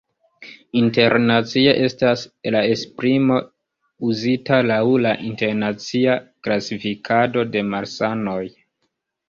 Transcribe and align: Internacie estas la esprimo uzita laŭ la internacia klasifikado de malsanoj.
Internacie 0.79 1.75
estas 1.87 2.23
la 2.55 2.61
esprimo 2.77 3.37
uzita 4.09 4.61
laŭ 4.73 4.81
la 5.09 5.13
internacia 5.29 6.19
klasifikado 6.49 7.49
de 7.55 7.67
malsanoj. 7.73 8.43